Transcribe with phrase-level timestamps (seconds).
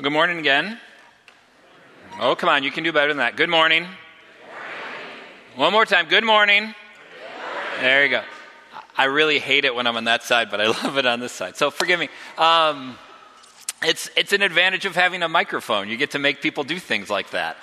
[0.00, 0.78] Good morning again.
[2.18, 3.36] Oh, come on, you can do better than that.
[3.36, 3.86] Good morning.
[5.54, 6.08] One more time.
[6.08, 6.74] Good morning.
[7.78, 8.22] There you go.
[8.96, 11.30] I really hate it when I'm on that side, but I love it on this
[11.30, 11.56] side.
[11.56, 12.08] So forgive me.
[12.38, 12.96] Um,
[13.82, 15.90] it's, it's an advantage of having a microphone.
[15.90, 17.58] You get to make people do things like that.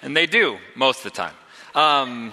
[0.00, 1.34] And they do most of the time.
[1.74, 2.32] Um,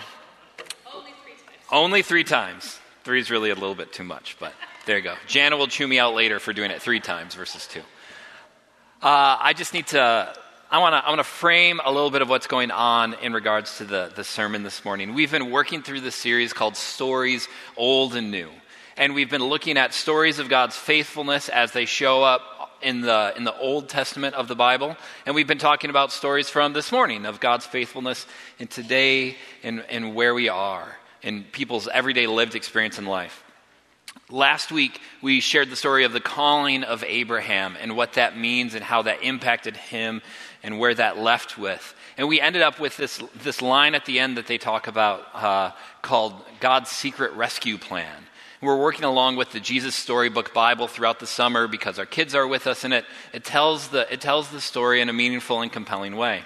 [0.94, 1.68] only three times.
[1.72, 2.80] Only three times.
[3.04, 4.54] Three is really a little bit too much, but
[4.86, 5.16] there you go.
[5.26, 7.82] Jana will chew me out later for doing it three times versus two.
[9.02, 10.32] Uh, I just need to.
[10.70, 13.80] I want to I wanna frame a little bit of what's going on in regards
[13.80, 15.16] to the, the sermon this morning.
[15.16, 18.50] We've been working through this series called Stories Old and New.
[18.98, 23.34] And we've been looking at stories of God's faithfulness as they show up in the,
[23.36, 24.96] in the Old Testament of the Bible.
[25.26, 28.28] And we've been talking about stories from this morning of God's faithfulness
[28.60, 33.44] in today and, and where we are in people's everyday lived experience in life.
[34.32, 38.76] Last week, we shared the story of the calling of Abraham and what that means
[38.76, 40.22] and how that impacted him
[40.64, 41.94] and where that left with.
[42.18, 45.28] And we ended up with this, this line at the end that they talk about
[45.34, 48.24] uh, called God's Secret Rescue Plan.
[48.62, 52.48] We're working along with the Jesus Storybook Bible throughout the summer because our kids are
[52.48, 55.72] with us, and it, it, tells the, it tells the story in a meaningful and
[55.72, 56.44] compelling way.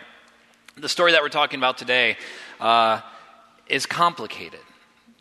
[0.75, 2.17] The story that we're talking about today
[2.59, 3.01] uh,
[3.67, 4.61] is complicated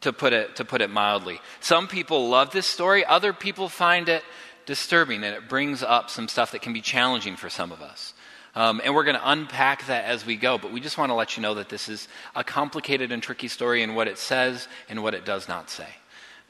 [0.05, 1.41] to put it, to put it mildly.
[1.61, 4.23] Some people love this story, other people find it
[4.67, 8.13] disturbing, and it brings up some stuff that can be challenging for some of us.
[8.55, 11.15] Um, and we're going to unpack that as we go, but we just want to
[11.15, 14.69] let you know that this is a complicated and tricky story in what it says
[14.91, 15.89] and what it does not say.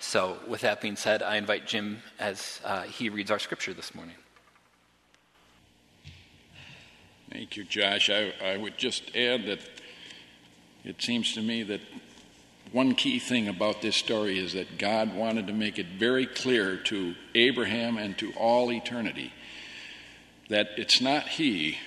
[0.00, 3.94] So, with that being said, I invite Jim as uh, he reads our scripture this
[3.94, 4.16] morning.
[7.30, 8.10] Thank you, Josh.
[8.10, 9.60] I, I would just add that
[10.82, 11.80] it seems to me that
[12.74, 16.76] one key thing about this story is that God wanted to make it very clear
[16.76, 19.32] to Abraham and to all eternity
[20.48, 21.78] that it's not he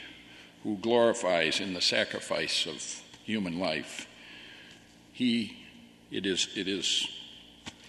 [0.64, 4.08] who glorifies in the sacrifice of human life.
[5.12, 5.58] He,
[6.10, 7.06] it is, it is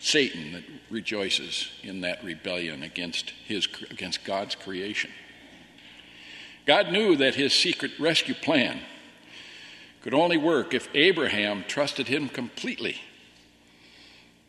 [0.01, 5.12] Satan that rejoices in that rebellion against, his, against God's creation.
[6.67, 8.81] God knew that his secret rescue plan
[10.03, 13.00] could only work if Abraham trusted him completely.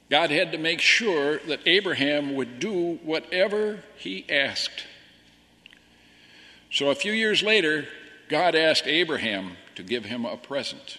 [0.09, 4.85] God had to make sure that Abraham would do whatever he asked.
[6.71, 7.87] So a few years later,
[8.27, 10.97] God asked Abraham to give him a present.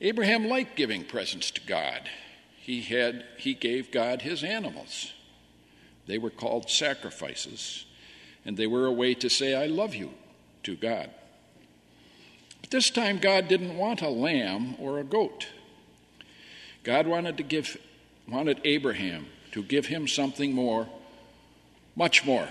[0.00, 2.08] Abraham liked giving presents to God.
[2.58, 5.12] He had he gave God his animals.
[6.06, 7.84] They were called sacrifices,
[8.44, 10.10] and they were a way to say I love you
[10.64, 11.10] to God.
[12.70, 15.48] This time, God didn't want a lamb or a goat.
[16.84, 17.76] God wanted to give,
[18.28, 20.88] wanted Abraham to give him something more,
[21.96, 22.48] much more.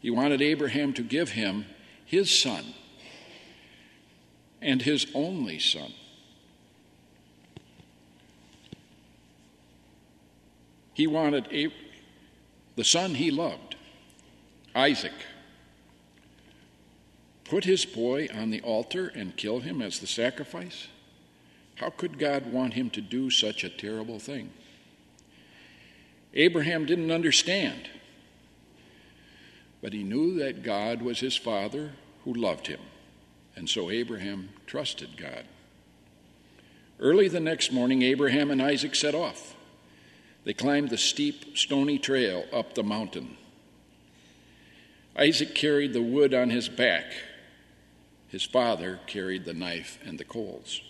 [0.00, 1.66] He wanted Abraham to give him
[2.04, 2.64] his son
[4.60, 5.92] and his only son.
[10.94, 11.46] He wanted
[12.74, 13.76] the son he loved,
[14.74, 15.12] Isaac
[17.48, 20.88] put his boy on the altar and kill him as the sacrifice?
[21.76, 24.50] How could God want him to do such a terrible thing?
[26.34, 27.88] Abraham didn't understand,
[29.80, 31.92] but he knew that God was his father
[32.24, 32.80] who loved him,
[33.54, 35.44] and so Abraham trusted God.
[36.98, 39.54] Early the next morning, Abraham and Isaac set off.
[40.44, 43.36] They climbed the steep, stony trail up the mountain.
[45.18, 47.04] Isaac carried the wood on his back
[48.28, 50.80] his father carried the knife and the coals.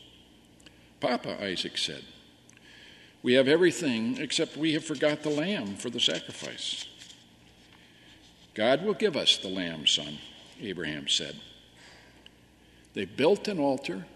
[1.01, 2.03] Papa, Isaac said,
[3.23, 6.87] we have everything except we have forgot the lamb for the sacrifice.
[8.55, 10.19] God will give us the lamb, son,
[10.61, 11.37] Abraham said.
[12.95, 14.07] They built an altar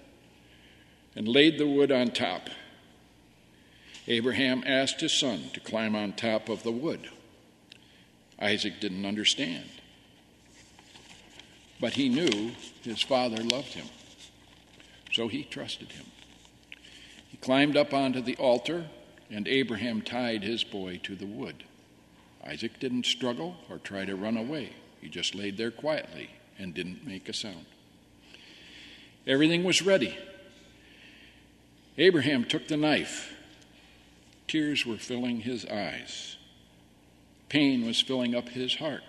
[1.16, 2.48] and laid the wood on top.
[4.06, 7.10] Abraham asked his son to climb on top of the wood.
[8.40, 9.68] Isaac didn't understand.
[11.80, 13.86] But he knew his father loved him,
[15.12, 16.06] so he trusted him.
[17.28, 18.86] He climbed up onto the altar,
[19.30, 21.64] and Abraham tied his boy to the wood.
[22.44, 24.70] Isaac didn't struggle or try to run away.
[25.00, 27.66] He just laid there quietly and didn't make a sound.
[29.26, 30.16] Everything was ready.
[31.96, 33.32] Abraham took the knife.
[34.48, 36.36] Tears were filling his eyes.
[37.48, 39.02] Pain was filling up his heart.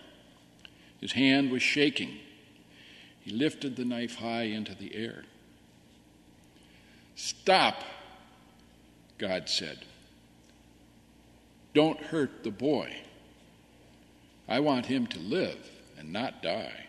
[0.99, 2.19] His hand was shaking.
[3.21, 5.23] He lifted the knife high into the air.
[7.15, 7.83] Stop,
[9.17, 9.85] God said.
[11.73, 12.95] Don't hurt the boy.
[14.47, 16.87] I want him to live and not die.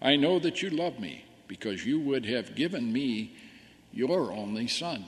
[0.00, 3.36] I know that you love me because you would have given me
[3.92, 5.04] your only son.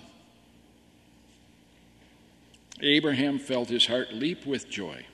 [2.80, 5.06] Abraham felt his heart leap with joy.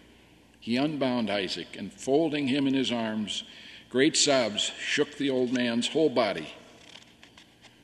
[0.59, 3.45] He unbound Isaac, and folding him in his arms,
[3.91, 6.55] great sobs shook the old man's whole body.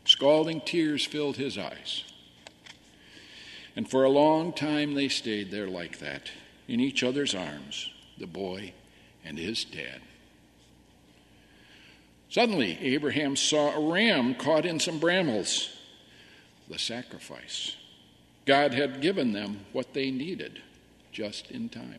[0.05, 2.05] Scalding tears filled his eyes.
[3.75, 6.31] And for a long time they stayed there like that,
[6.67, 8.73] in each other's arms, the boy
[9.25, 10.01] and his dad.
[12.29, 15.77] Suddenly, Abraham saw a ram caught in some brambles,
[16.69, 17.77] the sacrifice.
[18.47, 20.61] God had given them what they needed
[21.13, 21.99] just in time.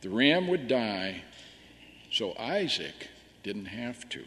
[0.00, 1.22] The ram would die,
[2.10, 3.08] so Isaac
[3.42, 4.24] didn't have to.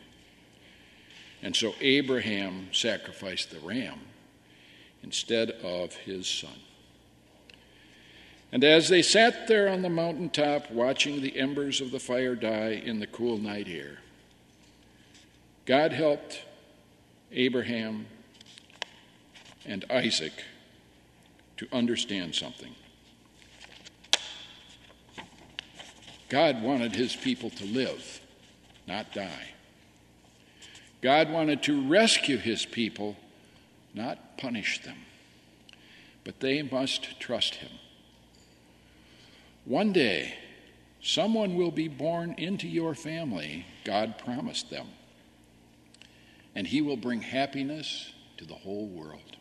[1.42, 4.00] And so Abraham sacrificed the ram
[5.04, 6.60] instead of his son.
[8.52, 12.82] And as they sat there on the mountaintop watching the embers of the fire die
[12.86, 13.98] in the cool night air,
[15.66, 16.44] God helped
[17.32, 18.06] Abraham
[19.66, 20.34] and Isaac
[21.58, 22.76] to understand something.
[26.34, 28.20] God wanted his people to live,
[28.88, 29.50] not die.
[31.00, 33.16] God wanted to rescue his people,
[33.94, 34.98] not punish them.
[36.24, 37.70] But they must trust him.
[39.66, 40.34] One day,
[41.04, 44.88] someone will be born into your family, God promised them,
[46.56, 49.38] and he will bring happiness to the whole world.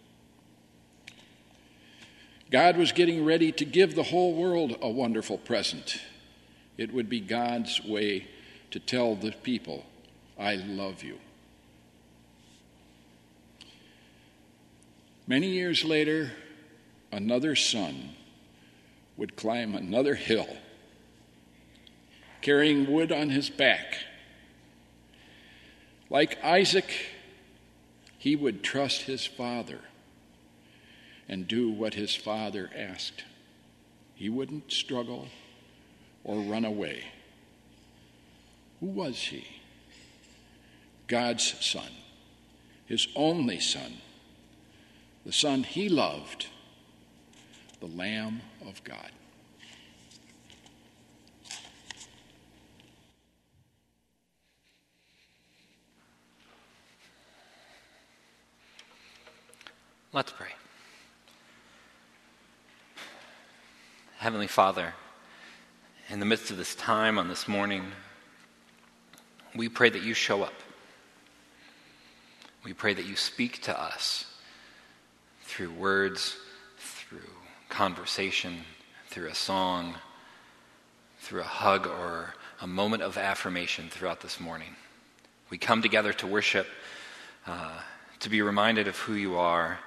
[2.50, 5.98] God was getting ready to give the whole world a wonderful present.
[6.76, 8.26] It would be God's way
[8.70, 9.84] to tell the people,
[10.38, 11.18] I love you.
[15.26, 16.32] Many years later,
[17.12, 18.10] another son
[19.16, 20.48] would climb another hill,
[22.40, 23.98] carrying wood on his back.
[26.10, 26.90] Like Isaac,
[28.18, 29.80] he would trust his father
[31.28, 33.24] and do what his father asked.
[34.14, 35.28] He wouldn't struggle
[36.24, 37.04] or run away.
[38.80, 39.46] Who was he?
[41.06, 41.90] God's son,
[42.86, 43.98] his only son,
[45.24, 46.46] the son he loved
[47.80, 49.10] the Lamb of God.
[60.12, 60.48] Let's pray.
[64.18, 64.94] Heavenly Father,
[66.12, 67.82] in the midst of this time on this morning,
[69.56, 70.52] we pray that you show up.
[72.64, 74.26] We pray that you speak to us
[75.40, 76.36] through words,
[76.76, 77.30] through
[77.70, 78.58] conversation,
[79.08, 79.94] through a song,
[81.20, 84.76] through a hug, or a moment of affirmation throughout this morning.
[85.48, 86.66] We come together to worship,
[87.46, 87.78] uh,
[88.20, 89.78] to be reminded of who you are,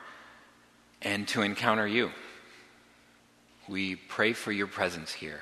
[1.03, 2.09] and to encounter you.
[3.67, 5.41] We pray for your presence here.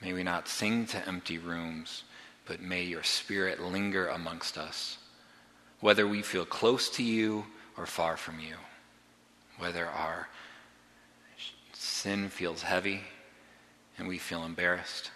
[0.00, 2.04] May we not sing to empty rooms,
[2.46, 4.98] but may your spirit linger amongst us,
[5.80, 7.44] whether we feel close to you
[7.76, 8.56] or far from you,
[9.58, 10.28] whether our
[11.72, 13.02] sin feels heavy
[13.98, 15.10] and we feel embarrassed.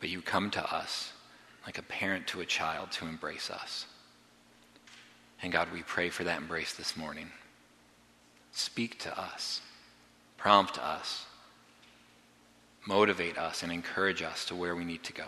[0.00, 1.12] But you come to us
[1.64, 3.86] like a parent to a child to embrace us.
[5.42, 7.30] And God, we pray for that embrace this morning.
[8.52, 9.60] Speak to us,
[10.36, 11.26] prompt us,
[12.86, 15.26] motivate us, and encourage us to where we need to go.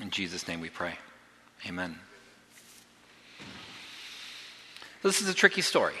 [0.00, 0.94] In Jesus' name we pray.
[1.66, 1.98] Amen.
[5.02, 5.94] This is a tricky story.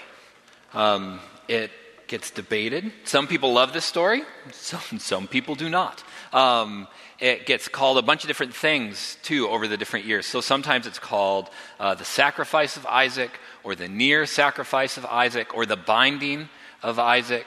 [0.72, 1.70] Um, it
[2.06, 2.92] gets debated.
[3.04, 4.22] Some people love this story,
[4.52, 6.02] some, some people do not.
[6.32, 6.88] Um,
[7.20, 10.26] it gets called a bunch of different things too over the different years.
[10.26, 11.48] So sometimes it's called
[11.78, 13.30] uh, the sacrifice of Isaac,
[13.62, 16.48] or the near sacrifice of Isaac, or the binding
[16.82, 17.46] of Isaac.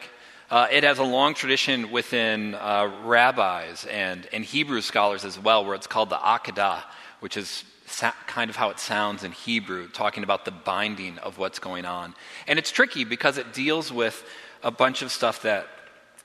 [0.50, 5.66] Uh, it has a long tradition within uh, rabbis and, and Hebrew scholars as well,
[5.66, 6.84] where it's called the Akedah,
[7.20, 11.38] which is sa- kind of how it sounds in Hebrew, talking about the binding of
[11.38, 12.16] what's going on.
[12.48, 14.24] And it's tricky because it deals with
[14.63, 15.68] a bunch of stuff that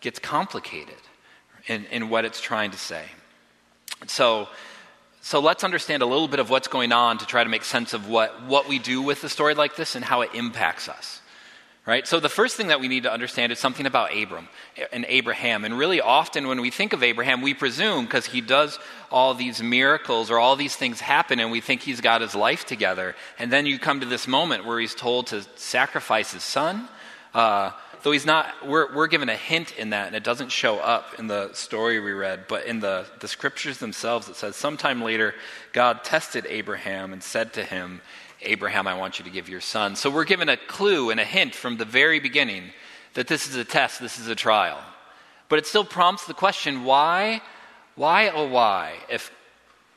[0.01, 0.95] gets complicated
[1.67, 3.05] in, in what it's trying to say.
[4.07, 4.49] So,
[5.21, 7.93] so let's understand a little bit of what's going on to try to make sense
[7.93, 11.21] of what, what we do with a story like this and how it impacts us.
[11.85, 12.07] Right?
[12.07, 14.49] So the first thing that we need to understand is something about Abram
[14.93, 15.65] and Abraham.
[15.65, 18.79] And really often when we think of Abraham, we presume because he does
[19.11, 22.65] all these miracles or all these things happen and we think he's got his life
[22.65, 23.17] together.
[23.37, 26.89] And then you come to this moment where he's told to sacrifice his son.
[27.35, 27.73] Uh,
[28.03, 31.19] though he's not, we're, we're given a hint in that, and it doesn't show up
[31.19, 35.35] in the story we read, but in the, the scriptures themselves, it says, Sometime later,
[35.73, 38.01] God tested Abraham and said to him,
[38.45, 39.97] Abraham, I want you to give your son.
[39.97, 42.65] So we're given a clue and a hint from the very beginning
[43.15, 44.79] that this is a test, this is a trial.
[45.49, 47.43] But it still prompts the question why,
[47.95, 48.95] why, oh, why?
[49.11, 49.31] If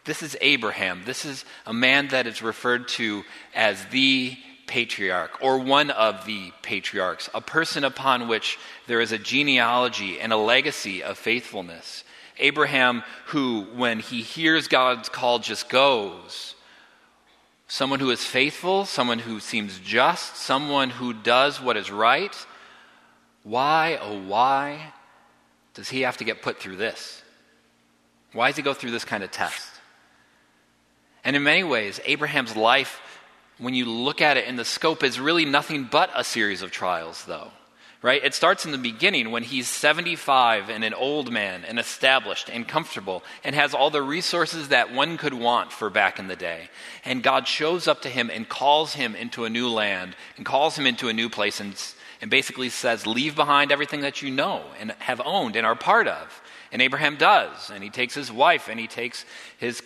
[0.03, 3.23] this is Abraham, this is a man that is referred to
[3.53, 4.37] as the
[4.67, 10.33] patriarch or one of the patriarchs, a person upon which there is a genealogy and
[10.33, 12.03] a legacy of faithfulness.
[12.37, 16.54] Abraham, who, when he hears God's call, just goes.
[17.67, 22.35] Someone who is faithful, someone who seems just, someone who does what is right.
[23.43, 24.93] Why, oh, why
[25.73, 27.21] does he have to get put through this?
[28.33, 29.67] Why does he go through this kind of test?
[31.23, 33.01] And in many ways, Abraham's life
[33.57, 36.71] when you look at it in the scope, is really nothing but a series of
[36.71, 37.51] trials, though.
[38.05, 38.23] Right?
[38.23, 42.67] It starts in the beginning when he's 75 and an old man and established and
[42.67, 46.69] comfortable and has all the resources that one could want for back in the day.
[47.03, 50.77] And God shows up to him and calls him into a new land and calls
[50.77, 51.83] him into a new place and,
[52.21, 56.07] and basically says, Leave behind everything that you know and have owned and are part
[56.07, 56.43] of.
[56.71, 57.71] And Abraham does.
[57.71, 59.25] And he takes his wife and he takes
[59.57, 59.81] his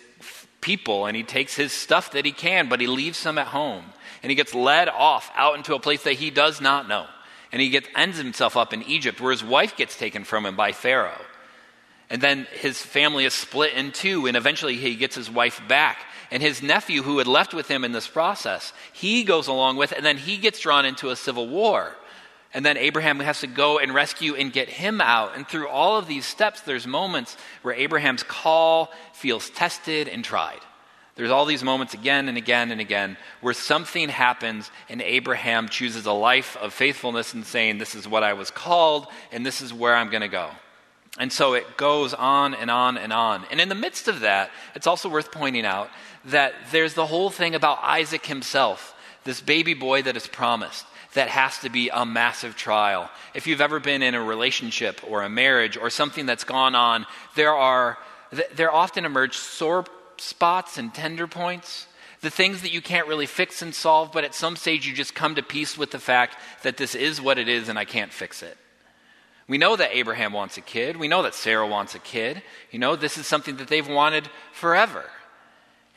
[0.60, 3.86] people and he takes his stuff that he can, but he leaves some at home.
[4.22, 7.06] And he gets led off out into a place that he does not know.
[7.52, 10.56] And he gets, ends himself up in Egypt, where his wife gets taken from him
[10.56, 11.20] by Pharaoh.
[12.08, 15.98] And then his family is split in two, and eventually he gets his wife back.
[16.30, 19.92] And his nephew, who had left with him in this process, he goes along with,
[19.92, 21.96] and then he gets drawn into a civil war.
[22.52, 25.36] And then Abraham has to go and rescue and get him out.
[25.36, 30.60] And through all of these steps, there's moments where Abraham's call feels tested and tried.
[31.20, 36.06] There's all these moments again and again and again where something happens and Abraham chooses
[36.06, 39.70] a life of faithfulness and saying, This is what I was called and this is
[39.70, 40.48] where I'm going to go.
[41.18, 43.44] And so it goes on and on and on.
[43.50, 45.90] And in the midst of that, it's also worth pointing out
[46.24, 51.28] that there's the whole thing about Isaac himself, this baby boy that is promised that
[51.28, 53.10] has to be a massive trial.
[53.34, 57.04] If you've ever been in a relationship or a marriage or something that's gone on,
[57.34, 57.98] there are
[58.54, 59.84] there often emerge sore
[60.20, 61.86] spots and tender points.
[62.20, 65.14] The things that you can't really fix and solve, but at some stage you just
[65.14, 68.12] come to peace with the fact that this is what it is and I can't
[68.12, 68.58] fix it.
[69.48, 70.96] We know that Abraham wants a kid.
[70.96, 72.42] We know that Sarah wants a kid.
[72.70, 75.04] You know, this is something that they've wanted forever.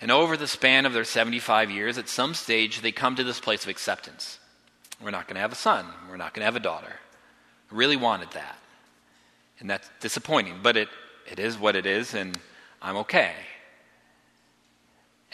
[0.01, 3.39] And over the span of their 75 years, at some stage, they come to this
[3.39, 4.39] place of acceptance.
[5.01, 5.85] We're not going to have a son.
[6.09, 6.93] We're not going to have a daughter.
[7.71, 8.57] I really wanted that.
[9.59, 10.89] And that's disappointing, but it,
[11.29, 12.37] it is what it is, and
[12.81, 13.33] I'm okay.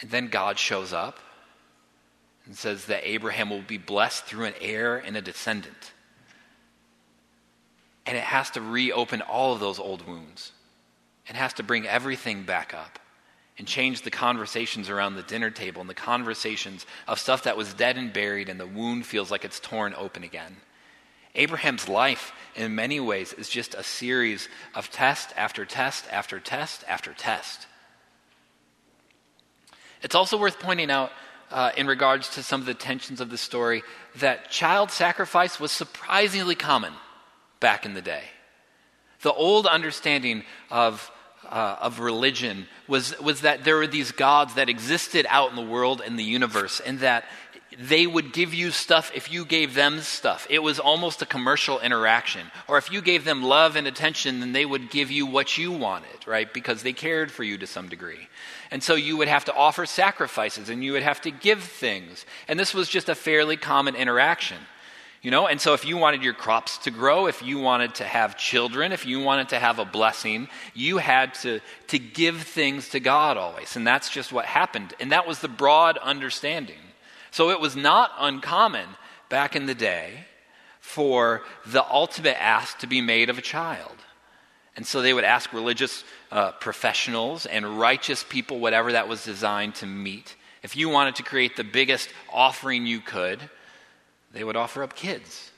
[0.00, 1.18] And then God shows up
[2.46, 5.92] and says that Abraham will be blessed through an heir and a descendant.
[8.06, 10.52] And it has to reopen all of those old wounds.
[11.28, 12.98] It has to bring everything back up
[13.58, 17.74] and change the conversations around the dinner table and the conversations of stuff that was
[17.74, 20.56] dead and buried and the wound feels like it's torn open again.
[21.34, 26.84] Abraham's life, in many ways, is just a series of test after test after test
[26.88, 27.66] after test.
[30.02, 31.12] It's also worth pointing out,
[31.50, 33.82] uh, in regards to some of the tensions of the story,
[34.16, 36.92] that child sacrifice was surprisingly common
[37.60, 38.24] back in the day.
[39.22, 41.10] The old understanding of
[41.48, 45.62] uh, of religion was, was that there were these gods that existed out in the
[45.62, 47.24] world and the universe, and that
[47.78, 50.46] they would give you stuff if you gave them stuff.
[50.50, 52.46] It was almost a commercial interaction.
[52.68, 55.72] Or if you gave them love and attention, then they would give you what you
[55.72, 56.52] wanted, right?
[56.52, 58.28] Because they cared for you to some degree.
[58.70, 62.24] And so you would have to offer sacrifices and you would have to give things.
[62.46, 64.58] And this was just a fairly common interaction.
[65.22, 68.04] You know, and so if you wanted your crops to grow, if you wanted to
[68.04, 72.88] have children, if you wanted to have a blessing, you had to, to give things
[72.90, 73.76] to God always.
[73.76, 74.94] And that's just what happened.
[74.98, 76.78] And that was the broad understanding.
[77.32, 78.88] So it was not uncommon
[79.28, 80.26] back in the day
[80.80, 83.96] for the ultimate ask to be made of a child.
[84.80, 89.74] And so they would ask religious uh, professionals and righteous people whatever that was designed
[89.74, 90.36] to meet.
[90.62, 93.40] If you wanted to create the biggest offering you could,
[94.32, 95.50] they would offer up kids.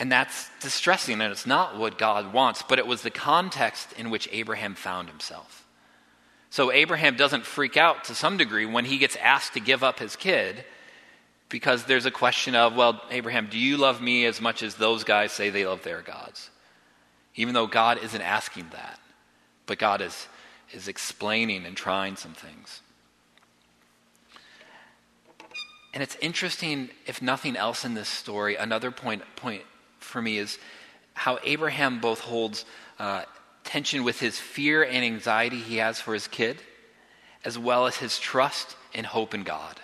[0.00, 4.10] And that's distressing, and it's not what God wants, but it was the context in
[4.10, 5.64] which Abraham found himself.
[6.50, 10.00] So Abraham doesn't freak out to some degree when he gets asked to give up
[10.00, 10.64] his kid
[11.48, 15.04] because there's a question of, well, Abraham, do you love me as much as those
[15.04, 16.50] guys say they love their gods?
[17.36, 18.98] Even though God isn't asking that,
[19.66, 20.26] but God is,
[20.72, 22.80] is explaining and trying some things.
[25.92, 29.62] And it's interesting, if nothing else in this story, another point, point
[29.98, 30.58] for me is
[31.14, 32.64] how Abraham both holds
[32.98, 33.22] uh,
[33.64, 36.58] tension with his fear and anxiety he has for his kid,
[37.44, 39.80] as well as his trust and hope in God.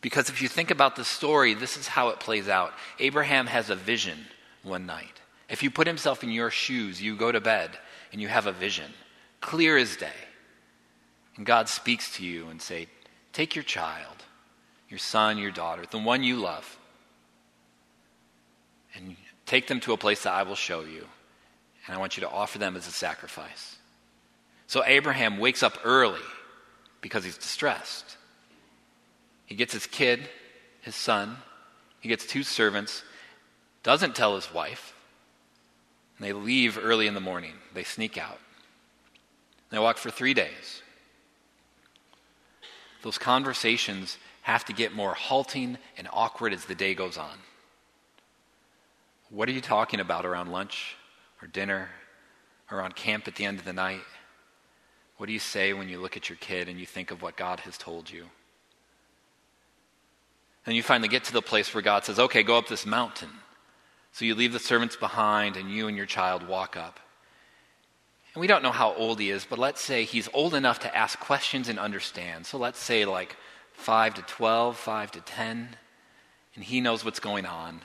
[0.00, 2.74] Because if you think about the story, this is how it plays out.
[2.98, 4.18] Abraham has a vision
[4.62, 5.20] one night.
[5.48, 7.78] If you put himself in your shoes, you go to bed
[8.12, 8.94] and you have a vision,
[9.40, 10.12] clear as day.
[11.36, 12.88] And God speaks to you and say,
[13.32, 14.24] "Take your child,
[14.88, 16.78] your son, your daughter, the one you love,
[18.94, 21.08] and take them to a place that I will show you,
[21.86, 23.76] and I want you to offer them as a sacrifice."
[24.66, 26.22] So Abraham wakes up early
[27.00, 28.16] because he's distressed.
[29.44, 30.30] He gets his kid,
[30.80, 31.42] his son,
[32.00, 33.02] he gets two servants,
[33.82, 34.93] doesn't tell his wife,
[36.18, 37.54] and they leave early in the morning.
[37.72, 38.38] They sneak out.
[39.70, 40.82] They walk for three days.
[43.02, 47.38] Those conversations have to get more halting and awkward as the day goes on.
[49.30, 50.96] What are you talking about around lunch
[51.42, 51.88] or dinner
[52.70, 54.02] or on camp at the end of the night?
[55.16, 57.36] What do you say when you look at your kid and you think of what
[57.36, 58.26] God has told you?
[60.66, 63.30] And you finally get to the place where God says, okay, go up this mountain.
[64.14, 67.00] So you leave the servants behind and you and your child walk up.
[68.32, 70.96] And we don't know how old he is, but let's say he's old enough to
[70.96, 72.46] ask questions and understand.
[72.46, 73.34] So let's say like
[73.72, 75.76] 5 to 12, 5 to 10,
[76.54, 77.80] and he knows what's going on.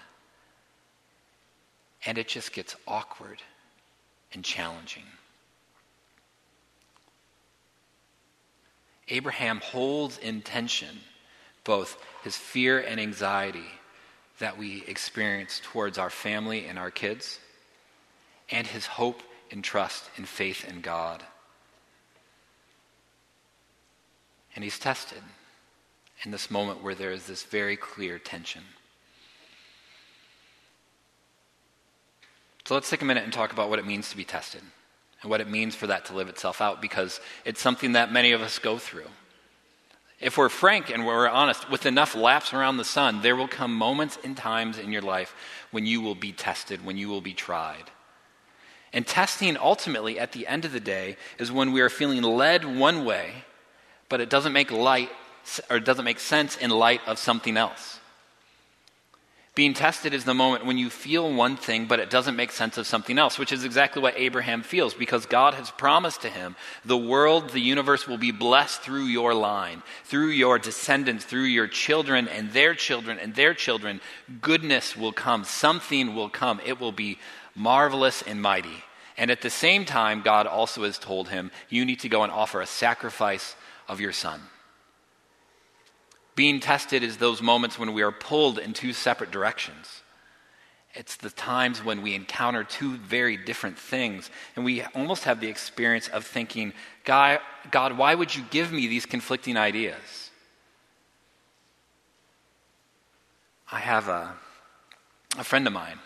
[2.06, 3.42] And it just gets awkward
[4.32, 5.06] and challenging.
[9.08, 11.00] Abraham holds in tension
[11.64, 13.79] both his fear and anxiety
[14.40, 17.40] that we experience towards our family and our kids,
[18.50, 21.24] and his hope and trust and faith in God.
[24.56, 25.22] And he's tested
[26.24, 28.64] in this moment where there is this very clear tension.
[32.66, 34.62] So let's take a minute and talk about what it means to be tested
[35.22, 38.32] and what it means for that to live itself out because it's something that many
[38.32, 39.08] of us go through.
[40.20, 43.74] If we're frank and we're honest, with enough laps around the sun, there will come
[43.74, 45.34] moments and times in your life
[45.72, 47.92] when you will be tested, when you will be tried.
[48.92, 52.66] And testing, ultimately, at the end of the day, is when we are feeling led
[52.66, 53.46] one way,
[54.10, 55.10] but it doesn't make light
[55.70, 57.99] or it doesn't make sense in light of something else.
[59.56, 62.78] Being tested is the moment when you feel one thing, but it doesn't make sense
[62.78, 66.56] of something else, which is exactly what Abraham feels because God has promised to him
[66.86, 71.68] the world, the universe will be blessed through your line, through your descendants, through your
[71.68, 74.02] children and their children and their children.
[74.40, 76.62] Goodness will come, something will come.
[76.66, 77.18] It will be
[77.56, 78.84] marvelous and mighty.
[79.18, 82.32] And at the same time, God also has told him, You need to go and
[82.32, 83.56] offer a sacrifice
[83.90, 84.40] of your son.
[86.40, 90.04] Being tested is those moments when we are pulled in two separate directions.
[90.94, 94.30] It's the times when we encounter two very different things.
[94.56, 96.72] And we almost have the experience of thinking,
[97.04, 97.40] God,
[97.72, 100.32] God why would you give me these conflicting ideas?
[103.70, 104.34] I have a,
[105.38, 106.00] a friend of mine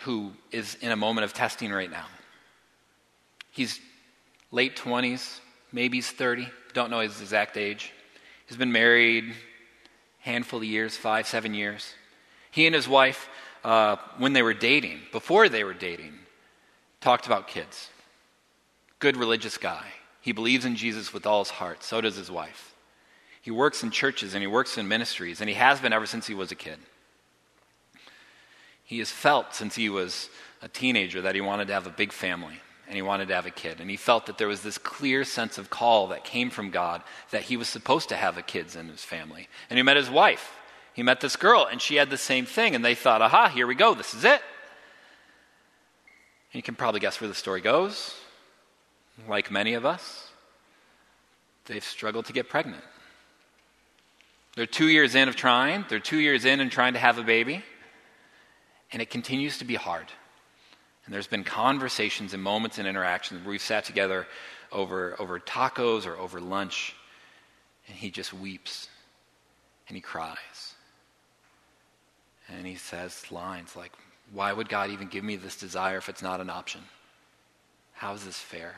[0.00, 2.04] who is in a moment of testing right now.
[3.50, 3.80] He's
[4.50, 5.40] late 20s,
[5.72, 6.48] maybe he's 30.
[6.72, 7.92] Don't know his exact age.
[8.46, 9.34] He's been married
[10.20, 11.94] handful of years, five, seven years.
[12.50, 13.28] He and his wife,
[13.64, 16.12] uh, when they were dating, before they were dating,
[17.00, 17.88] talked about kids.
[18.98, 19.86] Good religious guy.
[20.20, 21.82] He believes in Jesus with all his heart.
[21.82, 22.74] So does his wife.
[23.40, 26.26] He works in churches and he works in ministries, and he has been ever since
[26.26, 26.78] he was a kid.
[28.84, 30.28] He has felt since he was
[30.60, 33.44] a teenager that he wanted to have a big family and he wanted to have
[33.44, 33.80] a kid.
[33.80, 37.02] And he felt that there was this clear sense of call that came from God
[37.30, 39.46] that he was supposed to have a kids in his family.
[39.68, 40.54] And he met his wife.
[40.94, 42.74] He met this girl, and she had the same thing.
[42.74, 43.94] And they thought, aha, here we go.
[43.94, 44.40] This is it.
[46.50, 48.14] And you can probably guess where the story goes.
[49.28, 50.30] Like many of us,
[51.66, 52.84] they've struggled to get pregnant.
[54.56, 57.22] They're two years in of trying, they're two years in and trying to have a
[57.22, 57.62] baby,
[58.90, 60.06] and it continues to be hard.
[61.08, 64.26] And there's been conversations and moments and interactions where we've sat together
[64.70, 66.94] over, over tacos or over lunch,
[67.86, 68.90] and he just weeps
[69.88, 70.74] and he cries.
[72.46, 73.92] And he says lines like,
[74.34, 76.82] Why would God even give me this desire if it's not an option?
[77.94, 78.74] How is this fair?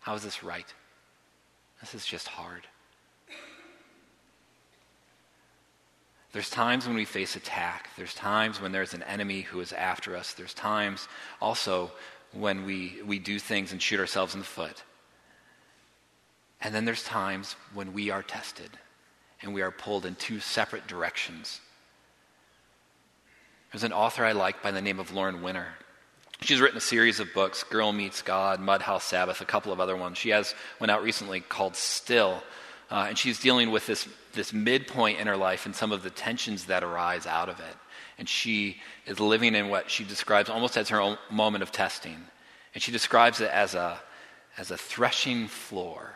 [0.00, 0.74] How is this right?
[1.80, 2.66] This is just hard.
[6.32, 7.90] There's times when we face attack.
[7.96, 10.32] There's times when there's an enemy who is after us.
[10.32, 11.06] There's times
[11.40, 11.92] also
[12.32, 14.82] when we, we do things and shoot ourselves in the foot.
[16.62, 18.70] And then there's times when we are tested
[19.42, 21.60] and we are pulled in two separate directions.
[23.72, 25.68] There's an author I like by the name of Lauren Winner.
[26.40, 29.96] She's written a series of books Girl Meets God, Mudhouse Sabbath, a couple of other
[29.96, 30.18] ones.
[30.18, 32.42] She has one out recently called Still.
[32.90, 36.10] Uh, and she's dealing with this, this midpoint in her life and some of the
[36.10, 37.76] tensions that arise out of it.
[38.18, 42.16] And she is living in what she describes almost as her own moment of testing.
[42.74, 44.00] And she describes it as a,
[44.58, 46.14] as a threshing floor.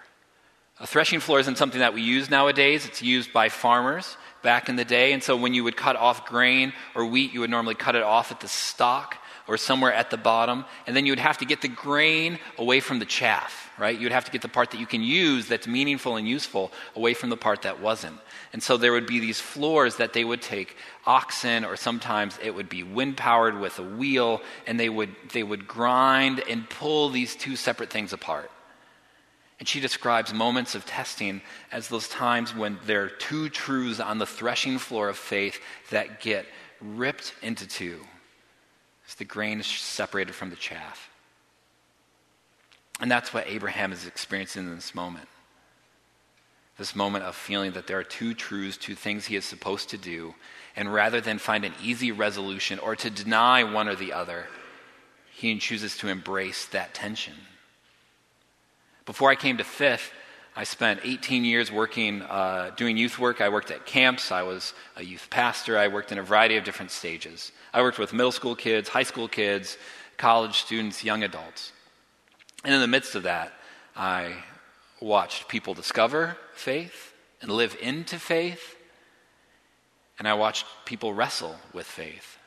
[0.78, 2.86] A threshing floor isn't something that we use nowadays.
[2.86, 5.12] It's used by farmers back in the day.
[5.12, 8.02] And so when you would cut off grain or wheat, you would normally cut it
[8.02, 9.16] off at the stalk
[9.48, 10.64] or somewhere at the bottom.
[10.86, 13.96] And then you would have to get the grain away from the chaff, right?
[13.96, 16.72] You would have to get the part that you can use that's meaningful and useful
[16.94, 18.18] away from the part that wasn't.
[18.52, 22.54] And so there would be these floors that they would take oxen, or sometimes it
[22.54, 27.08] would be wind powered with a wheel, and they would, they would grind and pull
[27.10, 28.50] these two separate things apart.
[29.58, 31.40] And she describes moments of testing
[31.72, 36.20] as those times when there are two truths on the threshing floor of faith that
[36.20, 36.44] get
[36.80, 38.00] ripped into two
[39.06, 41.10] as the grain is separated from the chaff.
[43.00, 45.28] And that's what Abraham is experiencing in this moment.
[46.78, 49.98] This moment of feeling that there are two truths, two things he is supposed to
[49.98, 50.34] do,
[50.74, 54.46] and rather than find an easy resolution or to deny one or the other,
[55.32, 57.34] he chooses to embrace that tension.
[59.06, 60.12] Before I came to Fifth,
[60.58, 63.42] I spent 18 years working, uh, doing youth work.
[63.42, 64.32] I worked at camps.
[64.32, 65.76] I was a youth pastor.
[65.76, 67.52] I worked in a variety of different stages.
[67.74, 69.76] I worked with middle school kids, high school kids,
[70.16, 71.72] college students, young adults.
[72.64, 73.52] And in the midst of that,
[73.94, 74.32] I
[74.98, 78.76] watched people discover faith and live into faith.
[80.18, 82.38] And I watched people wrestle with faith.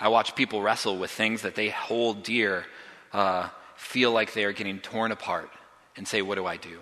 [0.00, 2.66] I watched people wrestle with things that they hold dear
[3.12, 5.50] uh, feel like they are getting torn apart
[5.98, 6.78] and say, What do I do?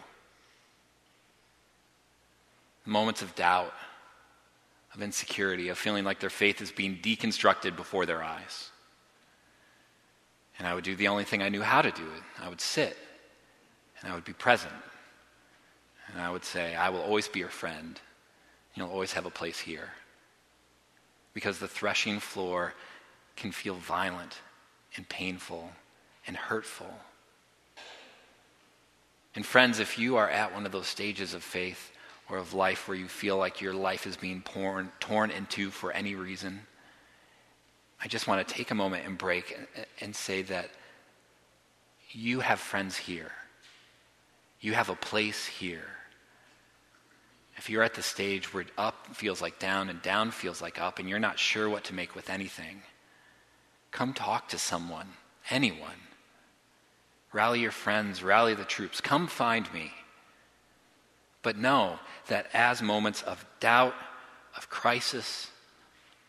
[2.84, 3.72] Moments of doubt,
[4.94, 8.70] of insecurity, of feeling like their faith is being deconstructed before their eyes.
[10.58, 12.22] And I would do the only thing I knew how to do it.
[12.40, 12.96] I would sit
[14.00, 14.72] and I would be present.
[16.12, 18.00] And I would say, I will always be your friend.
[18.74, 19.90] You'll always have a place here.
[21.34, 22.74] Because the threshing floor
[23.34, 24.38] can feel violent
[24.96, 25.72] and painful
[26.26, 26.94] and hurtful.
[29.36, 31.92] And friends, if you are at one of those stages of faith
[32.28, 35.92] or of life where you feel like your life is being torn, torn into for
[35.92, 36.62] any reason,
[38.02, 39.56] I just want to take a moment and break
[40.00, 40.70] and say that
[42.10, 43.30] you have friends here.
[44.60, 45.90] You have a place here.
[47.56, 50.98] If you're at the stage where up feels like down and down feels like up
[50.98, 52.82] and you're not sure what to make with anything,
[53.90, 55.08] come talk to someone,
[55.50, 56.00] anyone.
[57.36, 59.02] Rally your friends, rally the troops.
[59.02, 59.92] Come find me.
[61.42, 63.92] But know that as moments of doubt,
[64.56, 65.50] of crisis,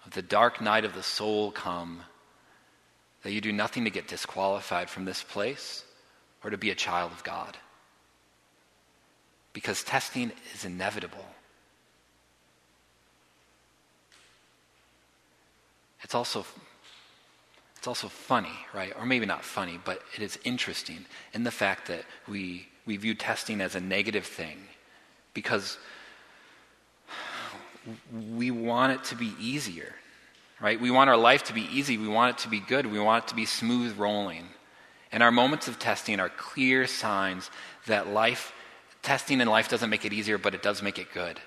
[0.06, 2.02] of the dark night of the soul come,
[3.24, 5.86] that you do nothing to get disqualified from this place
[6.44, 7.56] or to be a child of God.
[9.54, 11.26] Because testing is inevitable.
[16.02, 16.46] It's also
[17.88, 18.92] it's also funny, right?
[19.00, 23.16] Or maybe not funny, but it is interesting in the fact that we, we view
[23.16, 24.58] testing as a negative thing
[25.34, 25.78] because
[28.36, 29.96] we want it to be easier,
[30.60, 30.82] right?
[30.82, 31.98] We want our life to be easy.
[31.98, 32.86] We want it to be good.
[32.88, 34.44] We want it to be smooth rolling.
[35.14, 37.50] And our moments of testing are clear signs
[37.86, 38.52] that life,
[39.02, 41.40] testing in life doesn't make it easier, but it does make it good.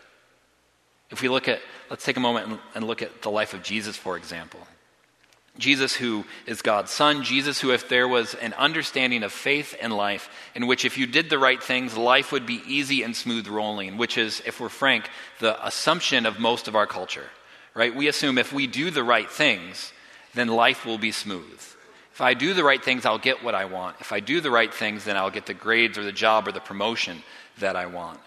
[1.11, 3.62] If we look at, let's take a moment and, and look at the life of
[3.62, 4.61] Jesus, for example.
[5.59, 9.93] Jesus, who is God's Son, Jesus, who, if there was an understanding of faith and
[9.95, 13.47] life, in which if you did the right things, life would be easy and smooth
[13.47, 17.27] rolling, which is, if we're frank, the assumption of most of our culture,
[17.75, 17.95] right?
[17.95, 19.93] We assume if we do the right things,
[20.35, 21.61] then life will be smooth.
[22.13, 23.97] If I do the right things, I'll get what I want.
[24.01, 26.53] If I do the right things, then I'll get the grades or the job or
[26.53, 27.23] the promotion
[27.59, 28.21] that I want.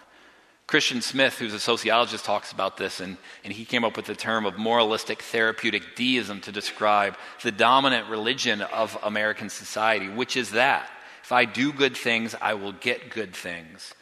[0.66, 4.14] Christian Smith, who's a sociologist, talks about this, and, and he came up with the
[4.14, 10.52] term of moralistic therapeutic deism to describe the dominant religion of American society, which is
[10.52, 10.88] that
[11.22, 13.94] if I do good things, I will get good things.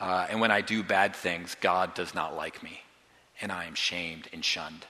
[0.00, 2.82] Uh, and when I do bad things, God does not like me,
[3.40, 4.86] and I am shamed and shunned.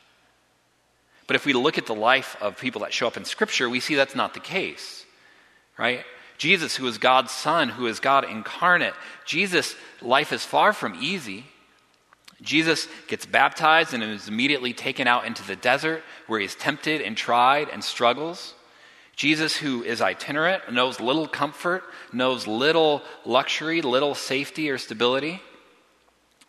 [1.26, 3.80] But if we look at the life of people that show up in Scripture, we
[3.80, 5.04] see that's not the case,
[5.78, 6.04] right?
[6.38, 11.44] Jesus, who is God's Son, who is God incarnate, Jesus' life is far from easy.
[12.40, 17.00] Jesus gets baptized and is immediately taken out into the desert where he is tempted
[17.00, 18.54] and tried and struggles.
[19.16, 25.42] Jesus, who is itinerant, knows little comfort, knows little luxury, little safety or stability.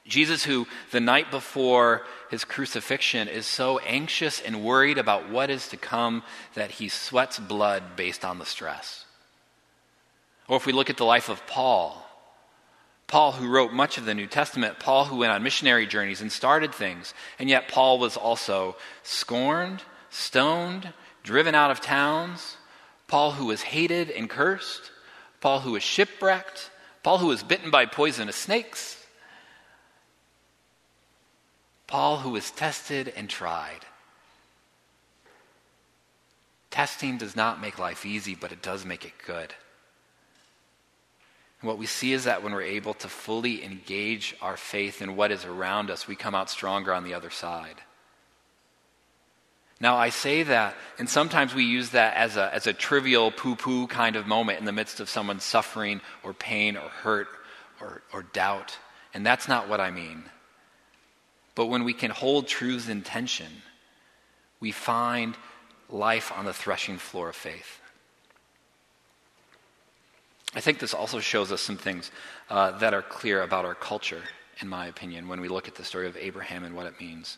[0.05, 5.67] Jesus, who the night before his crucifixion is so anxious and worried about what is
[5.69, 6.21] to come
[6.53, 9.05] that he sweats blood based on the stress.
[10.49, 12.05] Or if we look at the life of Paul,
[13.05, 16.31] Paul, who wrote much of the New Testament, Paul, who went on missionary journeys and
[16.31, 20.91] started things, and yet Paul was also scorned, stoned,
[21.23, 22.57] driven out of towns,
[23.07, 24.91] Paul, who was hated and cursed,
[25.39, 26.71] Paul, who was shipwrecked,
[27.03, 29.03] Paul, who was bitten by poisonous snakes.
[31.87, 33.85] Paul, who was tested and tried.
[36.69, 39.53] Testing does not make life easy, but it does make it good.
[41.61, 45.15] And what we see is that when we're able to fully engage our faith in
[45.15, 47.81] what is around us, we come out stronger on the other side.
[49.81, 53.55] Now, I say that, and sometimes we use that as a, as a trivial poo
[53.55, 57.27] poo kind of moment in the midst of someone's suffering or pain or hurt
[57.79, 58.77] or, or doubt.
[59.13, 60.23] And that's not what I mean.
[61.55, 63.51] But when we can hold truths in tension,
[64.59, 65.35] we find
[65.89, 67.78] life on the threshing floor of faith.
[70.55, 72.11] I think this also shows us some things
[72.49, 74.23] uh, that are clear about our culture,
[74.61, 77.37] in my opinion, when we look at the story of Abraham and what it means.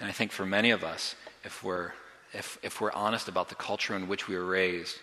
[0.00, 1.92] And I think for many of us, if we're,
[2.32, 4.96] if, if we're honest about the culture in which we were raised,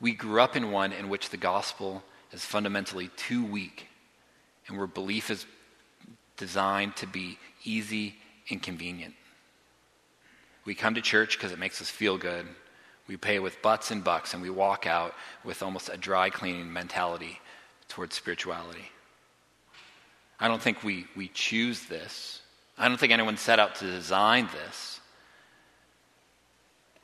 [0.00, 3.86] we grew up in one in which the gospel is fundamentally too weak
[4.66, 5.44] and where belief is
[6.36, 8.14] designed to be easy
[8.50, 9.14] and convenient.
[10.64, 12.46] We come to church because it makes us feel good.
[13.08, 16.72] We pay with butts and bucks, and we walk out with almost a dry cleaning
[16.72, 17.40] mentality
[17.88, 18.90] towards spirituality.
[20.38, 22.42] I don't think we, we choose this.
[22.76, 25.00] I don't think anyone set out to design this.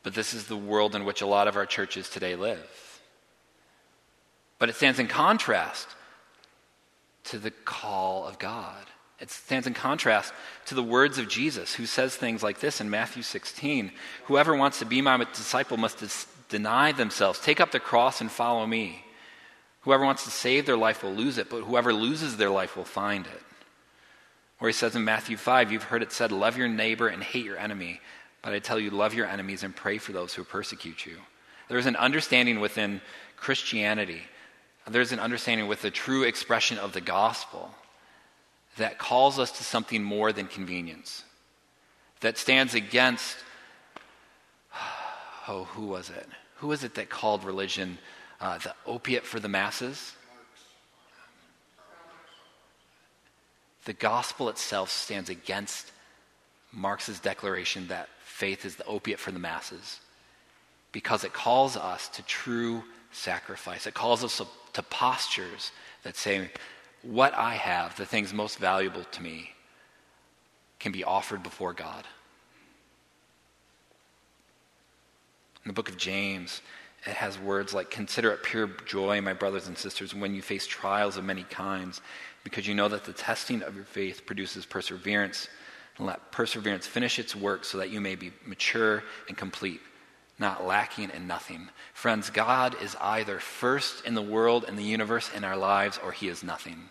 [0.03, 3.01] But this is the world in which a lot of our churches today live.
[4.59, 5.89] But it stands in contrast
[7.25, 8.85] to the call of God.
[9.21, 10.33] It stands in contrast
[10.67, 13.93] to the words of Jesus, who says things like this in Matthew 16
[14.25, 18.31] Whoever wants to be my disciple must dis- deny themselves, take up the cross, and
[18.31, 19.05] follow me.
[19.83, 22.85] Whoever wants to save their life will lose it, but whoever loses their life will
[22.85, 23.43] find it.
[24.61, 27.45] Or he says in Matthew 5, You've heard it said, Love your neighbor and hate
[27.45, 28.01] your enemy.
[28.43, 31.17] But I tell you, love your enemies and pray for those who persecute you.
[31.69, 33.01] There's an understanding within
[33.37, 34.23] Christianity,
[34.89, 37.75] there's an understanding with the true expression of the gospel
[38.77, 41.25] that calls us to something more than convenience,
[42.21, 43.37] that stands against,
[45.49, 46.27] oh, who was it?
[46.57, 47.99] Who was it that called religion
[48.41, 50.13] uh, the opiate for the masses?
[53.85, 55.93] The gospel itself stands against
[56.73, 60.01] Marx's declaration that faith is the opiate for the masses
[60.91, 62.83] because it calls us to true
[63.13, 63.87] sacrifice.
[63.87, 64.41] It calls us
[64.73, 65.71] to postures
[66.03, 66.51] that say,
[67.05, 69.51] what I have, the things most valuable to me,
[70.79, 72.05] can be offered before God.
[75.65, 76.61] In the book of James,
[77.07, 80.67] it has words like, Consider it pure joy, my brothers and sisters, when you face
[80.67, 82.01] trials of many kinds,
[82.43, 85.49] because you know that the testing of your faith produces perseverance.
[85.97, 89.81] And let perseverance finish its work so that you may be mature and complete,
[90.39, 91.69] not lacking in nothing.
[91.93, 96.11] Friends, God is either first in the world and the universe in our lives, or
[96.11, 96.91] he is nothing.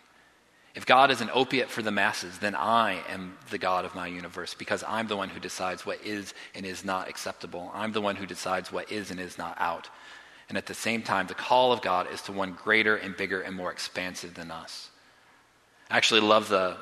[0.76, 4.08] If God is an opiate for the masses, then I am the God of my
[4.08, 7.72] universe because I'm the one who decides what is and is not acceptable.
[7.76, 9.90] I'm the one who decides what is and is not out.
[10.50, 13.42] And at the same time, the call of God is to one greater and bigger
[13.42, 14.90] and more expansive than us.
[15.92, 16.78] I actually love the,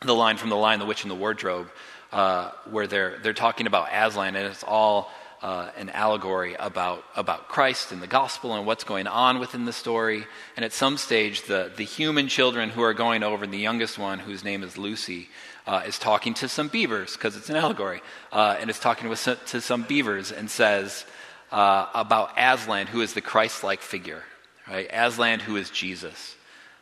[0.00, 1.68] the line from The Lion, the Witch, and the Wardrobe,
[2.12, 5.10] uh, where they're, they're talking about Aslan, and it's all
[5.44, 9.74] uh, an allegory about, about Christ and the gospel and what's going on within the
[9.74, 10.24] story.
[10.56, 13.98] And at some stage, the, the human children who are going over, and the youngest
[13.98, 15.28] one, whose name is Lucy,
[15.66, 18.00] uh, is talking to some beavers, because it's an allegory,
[18.32, 21.04] uh, and is talking with to some beavers and says
[21.52, 24.22] uh, about Aslan, who is the Christ like figure,
[24.66, 24.88] right?
[24.90, 26.36] Aslan, who is Jesus.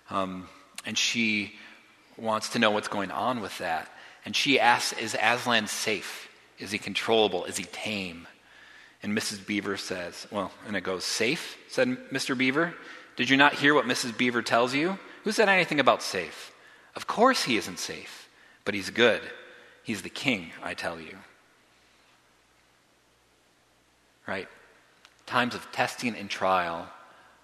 [0.09, 0.49] Um,
[0.87, 1.57] and she
[2.17, 3.89] wants to know what's going on with that.
[4.25, 6.29] And she asks, Is Aslan safe?
[6.61, 7.45] Is he controllable?
[7.47, 8.29] Is he tame?
[9.03, 9.45] And Mrs.
[9.45, 11.57] Beaver says, Well, and it goes, Safe?
[11.69, 12.37] said Mr.
[12.37, 12.75] Beaver.
[13.17, 14.17] Did you not hear what Mrs.
[14.17, 14.99] Beaver tells you?
[15.25, 16.53] Who said anything about safe?
[16.95, 18.29] Of course he isn't safe,
[18.65, 19.23] but he's good.
[19.83, 21.17] He's the king, I tell you.
[24.27, 24.49] Right?
[25.27, 26.89] Times of testing and trial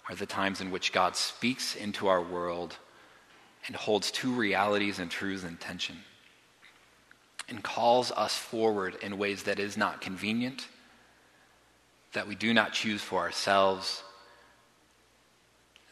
[0.08, 2.76] are the times in which God speaks into our world
[3.66, 5.98] and holds two realities and truths in tension
[7.48, 10.68] and calls us forward in ways that is not convenient
[12.12, 14.02] that we do not choose for ourselves,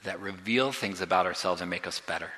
[0.04, 2.30] that reveal things about ourselves and make us better.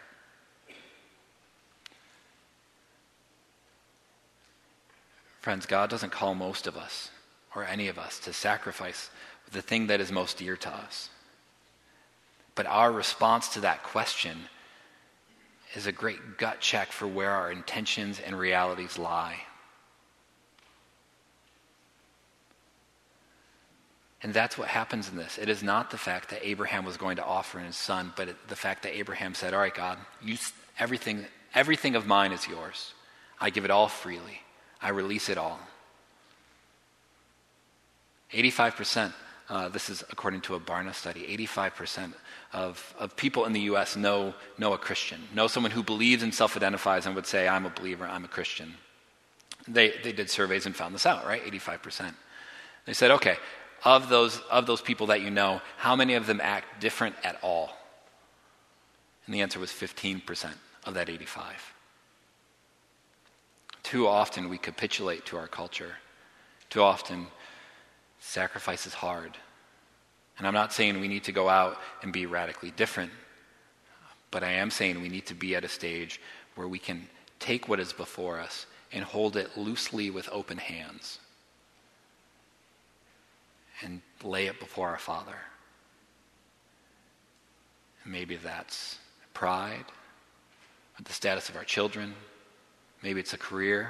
[5.40, 7.10] Friends, God doesn't call most of us
[7.54, 9.10] or any of us to sacrifice
[9.52, 11.08] the thing that is most dear to us.
[12.54, 14.36] But our response to that question
[15.74, 19.36] is a great gut check for where our intentions and realities lie.
[24.22, 25.38] And that's what happens in this.
[25.38, 28.56] It is not the fact that Abraham was going to offer his son, but the
[28.56, 30.36] fact that Abraham said, All right, God, you,
[30.78, 32.94] everything, everything of mine is yours.
[33.40, 34.40] I give it all freely,
[34.82, 35.60] I release it all.
[38.32, 39.12] 85%,
[39.48, 42.12] uh, this is according to a Barna study, 85%
[42.52, 43.96] of, of people in the U.S.
[43.96, 47.64] know, know a Christian, know someone who believes and self identifies and would say, I'm
[47.64, 48.74] a believer, I'm a Christian.
[49.66, 51.42] They, they did surveys and found this out, right?
[51.44, 52.14] 85%.
[52.84, 53.36] They said, okay,
[53.84, 57.38] of those, of those people that you know, how many of them act different at
[57.42, 57.70] all?
[59.26, 60.52] And the answer was 15%
[60.84, 61.74] of that 85.
[63.82, 65.96] Too often we capitulate to our culture.
[66.70, 67.26] Too often
[68.20, 69.36] sacrifice is hard.
[70.38, 73.12] And I'm not saying we need to go out and be radically different,
[74.30, 76.20] but I am saying we need to be at a stage
[76.54, 81.18] where we can take what is before us and hold it loosely with open hands
[83.82, 85.36] and lay it before our Father.
[88.04, 88.98] Maybe that's
[89.34, 89.84] pride,
[91.02, 92.14] the status of our children,
[93.02, 93.88] maybe it's a career,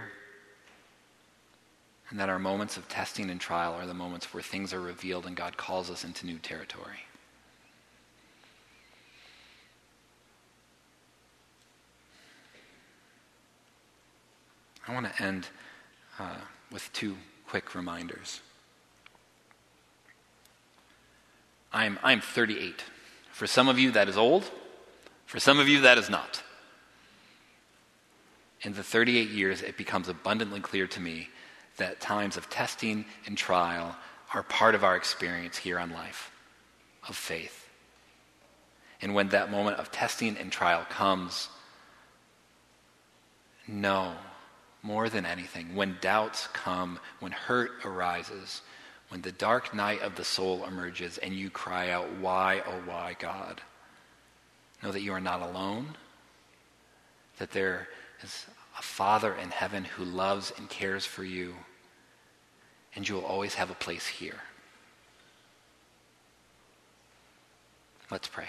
[2.10, 5.26] and that our moments of testing and trial are the moments where things are revealed
[5.26, 7.04] and God calls us into new territory.
[14.86, 15.48] I want to end
[16.18, 16.36] uh,
[16.72, 18.40] with two quick reminders.
[21.72, 22.84] I'm, I'm 38.
[23.30, 24.50] For some of you, that is old.
[25.26, 26.42] For some of you, that is not.
[28.62, 31.28] In the 38 years, it becomes abundantly clear to me
[31.76, 33.94] that times of testing and trial
[34.34, 36.30] are part of our experience here on life
[37.08, 37.68] of faith.
[39.00, 41.48] And when that moment of testing and trial comes,
[43.66, 44.14] know
[44.82, 48.62] more than anything, when doubts come, when hurt arises,
[49.08, 53.16] when the dark night of the soul emerges and you cry out, Why, oh, why,
[53.18, 53.60] God?
[54.82, 55.96] Know that you are not alone,
[57.38, 57.88] that there
[58.22, 58.46] is
[58.78, 61.54] a Father in heaven who loves and cares for you
[62.98, 64.40] and you will always have a place here.
[68.10, 68.48] Let's pray.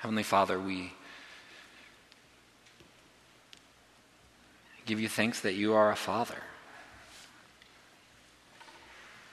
[0.00, 0.92] Heavenly Father, we
[4.86, 6.42] give you thanks that you are a father.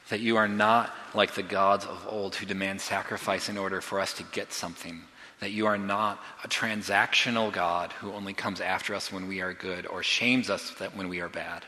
[0.09, 3.99] That you are not like the gods of old who demand sacrifice in order for
[3.99, 5.01] us to get something
[5.39, 9.53] that you are not a transactional God who only comes after us when we are
[9.53, 11.63] good or shames us that when we are bad.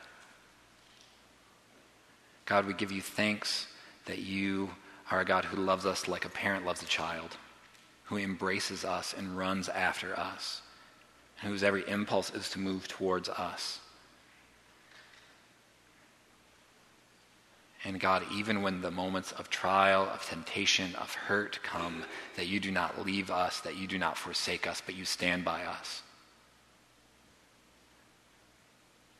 [2.46, 3.68] God, we give you thanks
[4.06, 4.72] that you
[5.12, 7.38] are a God who loves us like a parent loves a child,
[8.10, 10.64] who embraces us and runs after us,
[11.42, 13.80] and whose every impulse is to move towards us.
[17.86, 22.04] And God, even when the moments of trial, of temptation, of hurt come,
[22.36, 25.46] that you do not leave us, that you do not forsake us, but you stand
[25.46, 26.02] by us.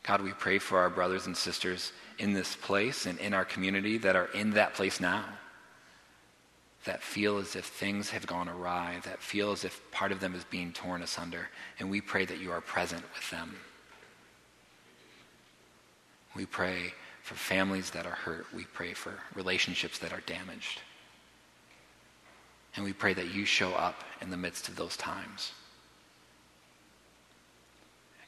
[0.02, 3.98] God, we pray for our brothers and sisters in this place and in our community
[3.98, 5.24] that are in that place now,
[6.84, 10.34] that feel as if things have gone awry, that feel as if part of them
[10.34, 11.48] is being torn asunder.
[11.78, 13.56] And we pray that you are present with them.
[16.34, 18.46] We pray for families that are hurt.
[18.54, 20.80] We pray for relationships that are damaged.
[22.76, 25.52] And we pray that you show up in the midst of those times.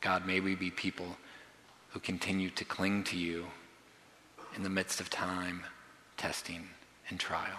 [0.01, 1.17] God, may we be people
[1.91, 3.47] who continue to cling to you
[4.57, 5.63] in the midst of time,
[6.17, 6.69] testing,
[7.09, 7.59] and trial.